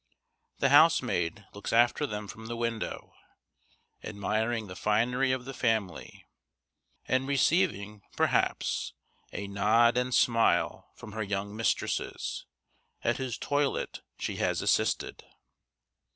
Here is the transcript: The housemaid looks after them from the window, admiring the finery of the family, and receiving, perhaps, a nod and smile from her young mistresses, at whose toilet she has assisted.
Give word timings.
The 0.57 0.69
housemaid 0.69 1.45
looks 1.53 1.71
after 1.71 2.07
them 2.07 2.27
from 2.27 2.47
the 2.47 2.55
window, 2.55 3.13
admiring 4.03 4.65
the 4.65 4.75
finery 4.75 5.31
of 5.31 5.45
the 5.45 5.53
family, 5.53 6.25
and 7.07 7.27
receiving, 7.27 8.01
perhaps, 8.17 8.93
a 9.31 9.45
nod 9.45 9.97
and 9.97 10.11
smile 10.11 10.89
from 10.95 11.11
her 11.11 11.21
young 11.21 11.55
mistresses, 11.55 12.47
at 13.03 13.17
whose 13.17 13.37
toilet 13.37 14.01
she 14.17 14.37
has 14.37 14.63
assisted. 14.63 15.23